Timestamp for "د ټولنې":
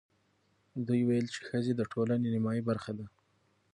1.75-2.27